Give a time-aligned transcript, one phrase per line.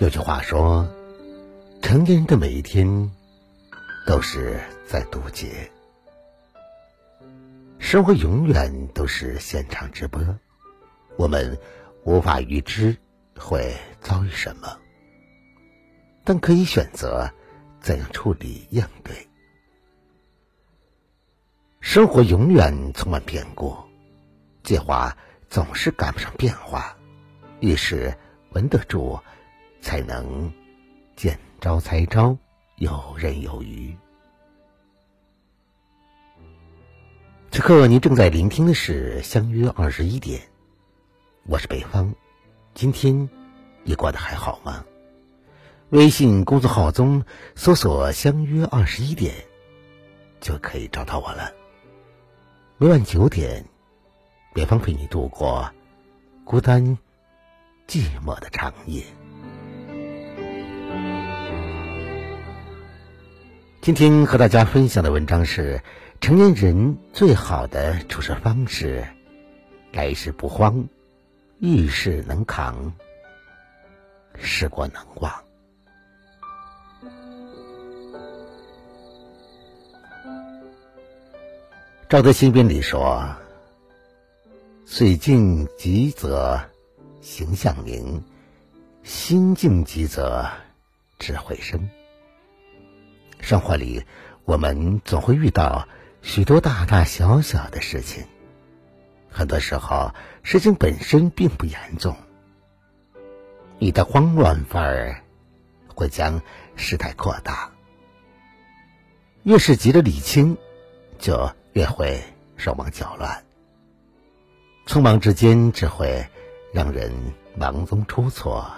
[0.00, 0.88] 有句话说
[1.82, 3.10] ：“成年人的每一天
[4.06, 5.68] 都是在渡劫，
[7.80, 10.22] 生活永远都是现场直播。
[11.16, 11.58] 我们
[12.04, 12.96] 无法预知
[13.36, 14.78] 会遭遇什么，
[16.22, 17.28] 但可以选择
[17.80, 19.26] 怎样处理应对。
[21.80, 23.76] 生活永远充满变故，
[24.62, 25.16] 计划
[25.50, 26.96] 总是赶不上变化，
[27.58, 28.16] 遇事
[28.50, 29.18] 稳得住。”
[29.80, 30.52] 才能
[31.16, 32.36] 见招拆招，
[32.76, 33.96] 游刃有余。
[37.50, 40.40] 此刻您正在聆听的是《相约二十一点》，
[41.46, 42.14] 我是北方。
[42.74, 43.28] 今天
[43.82, 44.84] 你过得还好吗？
[45.90, 47.24] 微信公众号中
[47.56, 49.34] 搜索“相约二十一点”，
[50.38, 51.50] 就可以找到我了。
[52.76, 53.64] 每晚九点，
[54.52, 55.68] 北方陪你度过
[56.44, 56.98] 孤单
[57.88, 59.02] 寂寞的长夜。
[63.88, 65.82] 今天和大家分享的文章是：
[66.20, 69.08] 成年人最好的处事方式，
[69.92, 70.86] 来时不慌，
[71.58, 72.92] 遇事能扛，
[74.34, 75.32] 事过能忘。
[82.10, 83.26] 赵德新编里说
[84.84, 86.60] ：“水静极则
[87.22, 88.22] 形象明，
[89.02, 90.46] 心静极则
[91.18, 91.88] 智慧深。”
[93.48, 94.04] 生活里，
[94.44, 95.88] 我们总会遇到
[96.20, 98.26] 许多大大小小的事情。
[99.30, 102.14] 很多时候，事情本身并不严重，
[103.78, 105.24] 你的慌乱范儿
[105.94, 106.42] 会将
[106.76, 107.70] 事态扩大。
[109.44, 110.58] 越是急着理清，
[111.18, 112.22] 就越会
[112.58, 113.46] 手忙脚乱。
[114.86, 116.22] 匆忙之间，只会
[116.70, 117.10] 让人
[117.56, 118.70] 忙中出错，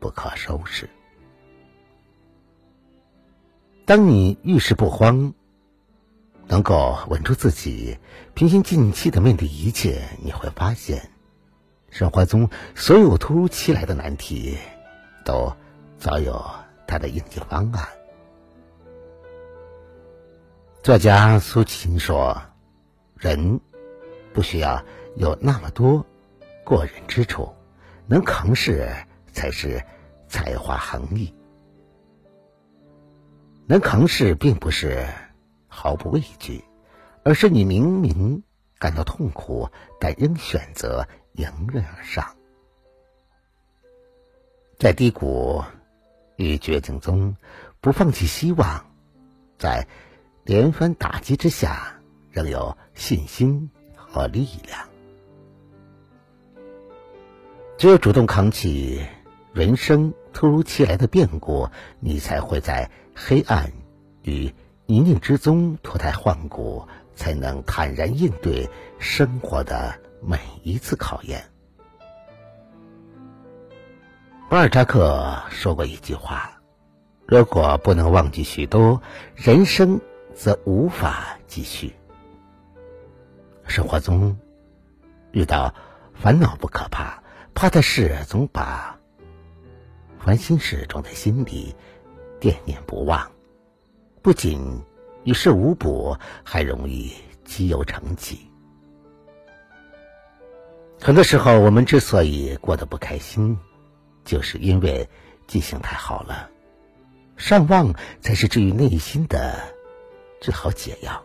[0.00, 0.88] 不可收拾。
[3.86, 5.32] 当你遇事不慌，
[6.48, 7.96] 能够稳住自己，
[8.34, 11.08] 平心静气的面对一切，你会发现，
[11.88, 14.58] 生活中所有突如其来的难题，
[15.24, 15.52] 都
[15.98, 16.44] 早有
[16.84, 17.86] 它的应急方案。
[20.82, 22.42] 作家苏秦说
[23.16, 23.60] ：“人
[24.32, 24.82] 不需要
[25.14, 26.04] 有那么多
[26.64, 27.54] 过人之处，
[28.08, 28.92] 能扛事
[29.32, 29.80] 才是
[30.26, 31.32] 才华横溢。”
[33.68, 35.08] 能扛事，并不是
[35.66, 36.64] 毫不畏惧，
[37.24, 38.44] 而是你明明
[38.78, 39.68] 感到痛苦，
[39.98, 42.36] 但仍选择迎刃而上。
[44.78, 45.64] 在低谷
[46.36, 47.34] 与绝境中，
[47.80, 48.84] 不放弃希望；
[49.58, 49.88] 在
[50.44, 52.00] 连番打击之下，
[52.30, 54.88] 仍有信心和力量。
[57.78, 59.04] 只有主动扛起
[59.52, 62.90] 人生突如其来的变故，你才会在。
[63.18, 63.72] 黑暗
[64.24, 64.52] 与
[64.84, 71.42] 泥泞之中脱胎换骨，才能坦然应对生活的每一次考验。
[74.50, 76.60] 巴尔扎克说过一句话
[77.26, 79.00] ：“如果不能忘记许多，
[79.34, 79.98] 人生
[80.34, 81.94] 则无法继续。”
[83.66, 84.36] 生活中
[85.32, 85.74] 遇到
[86.12, 87.22] 烦恼不可怕，
[87.54, 88.95] 怕的是总把
[90.26, 91.72] 烦心事装在心里。
[92.40, 93.30] 念念不忘，
[94.22, 94.60] 不仅
[95.22, 97.12] 于事无补，还容易
[97.44, 98.40] 积忧成疾。
[101.00, 103.56] 很多时候，我们之所以过得不开心，
[104.24, 105.08] 就是因为
[105.46, 106.50] 记性太好了。
[107.36, 109.56] 善忘才是治愈内心的
[110.40, 111.24] 最好解药。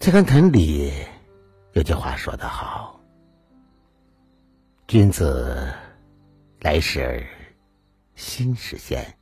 [0.00, 0.92] 在看坛里
[1.72, 3.00] 有句话说得好
[4.86, 5.72] ：“君子
[6.64, 7.24] 来时。”
[8.16, 9.18] 心实现，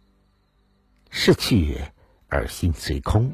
[1.09, 1.81] 逝去
[2.29, 3.33] 而心随空。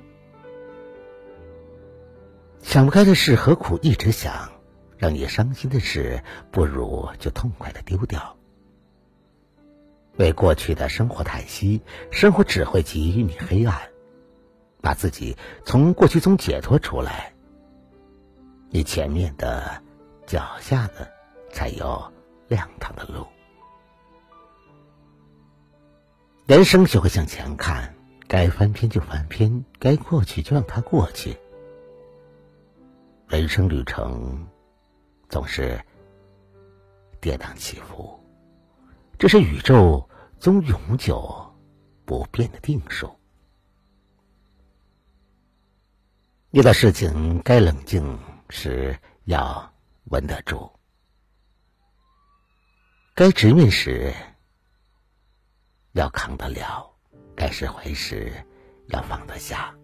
[2.62, 4.52] 想不开的事，何苦一直想？
[4.98, 8.36] 让你伤心的事，不如就痛快的丢掉。
[10.16, 13.76] 为过去的生活叹息，生活只会给予你黑暗。
[14.80, 17.34] 把自己从过去中解脱出来，
[18.70, 19.82] 你前面的、
[20.24, 21.12] 脚下的，
[21.50, 22.12] 才有
[22.46, 23.26] 亮堂的路。
[26.48, 27.94] 人生学会向前看，
[28.26, 31.36] 该翻篇就翻篇，该过去就让它过去。
[33.26, 34.48] 人生旅程
[35.28, 35.78] 总是
[37.20, 38.18] 跌宕起伏，
[39.18, 40.08] 这是宇宙
[40.40, 41.54] 中永久
[42.06, 43.14] 不变的定数。
[46.52, 48.18] 遇到事情该冷静
[48.48, 49.70] 时，要
[50.04, 50.72] 稳得住。
[53.14, 54.14] 该直面时
[55.98, 56.88] 要扛得了，
[57.34, 58.32] 该释怀时
[58.86, 59.74] 要放得下。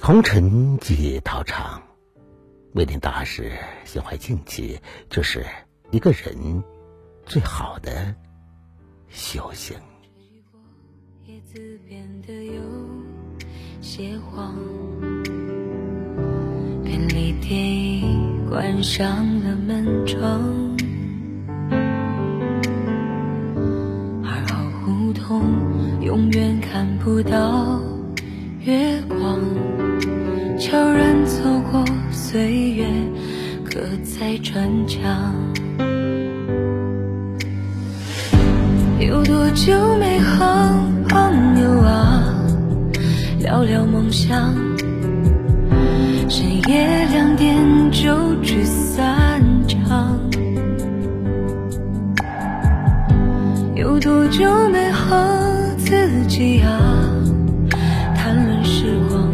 [0.00, 1.80] 红尘几道长，
[2.74, 5.46] 为念大事，心怀静气，这是
[5.92, 6.60] 一个人
[7.24, 8.12] 最好的
[9.08, 9.76] 修行。
[16.84, 20.71] 便利店关上了门窗，
[26.12, 27.80] 永远看不到
[28.60, 29.40] 月光，
[30.58, 32.86] 悄然走过岁月，
[33.64, 35.34] 刻在砖墙。
[39.00, 40.44] 有多久没和
[41.08, 42.22] 朋友啊
[43.40, 44.54] 聊聊梦想？
[46.28, 47.56] 深夜两点
[47.90, 50.20] 就去散场，
[53.74, 54.81] 有多久没
[56.42, 56.68] 自己啊
[58.16, 59.30] 谈论时光？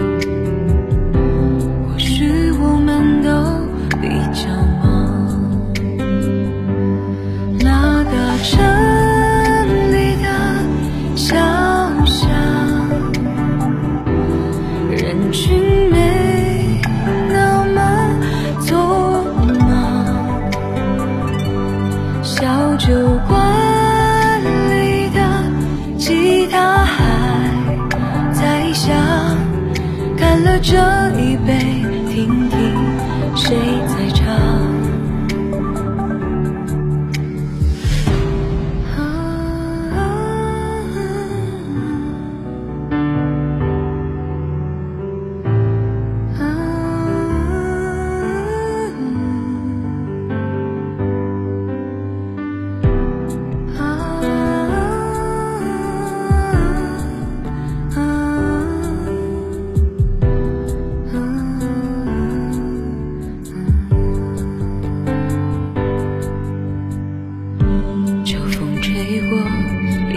[1.89, 3.31] 或许我们都
[3.99, 4.51] 比较
[4.83, 5.49] 忙，
[7.61, 8.13] 那大
[8.43, 8.61] 城
[9.91, 10.29] 里的
[11.17, 11.35] 小
[12.05, 12.29] 巷，
[14.91, 15.68] 人群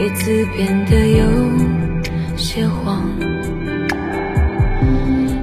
[0.02, 3.06] 叶子变得有些黄。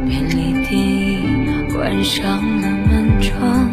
[0.04, 3.70] 便利店已关上了门窗，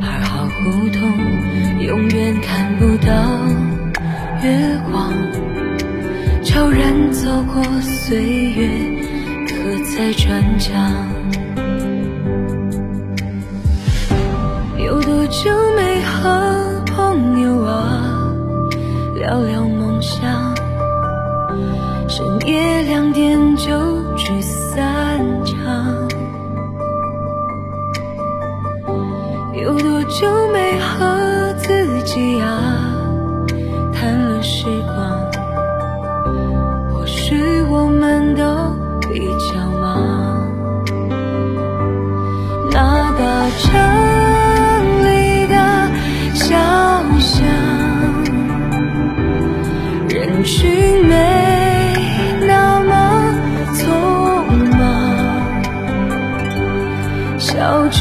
[0.00, 1.08] 二号胡同
[1.80, 3.12] 永远看不到
[4.42, 5.12] 月光，
[6.42, 8.68] 悄然走过岁月，
[9.46, 10.82] 刻在砖墙。
[14.76, 16.53] 有多久没和
[19.24, 20.54] 聊聊梦想？
[22.06, 26.06] 深夜两点就去散场。
[29.54, 33.00] 有多久没和自己啊
[33.94, 35.18] 谈论时光？
[36.92, 38.44] 或许我们都
[39.08, 40.46] 比较忙。
[42.70, 44.03] 那大城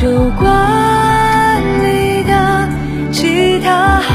[0.04, 2.68] 酒馆里的
[3.10, 4.12] 吉他还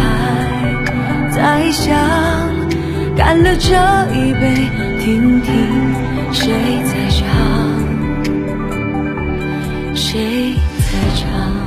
[1.30, 1.96] 在响，
[3.16, 3.74] 干了这
[4.14, 4.68] 一杯，
[5.00, 5.50] 听听
[6.30, 6.52] 谁
[6.84, 7.24] 在唱。
[9.94, 11.57] 谁在唱？